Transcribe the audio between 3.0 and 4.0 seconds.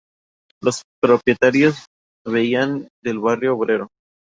del Barrio Obrero.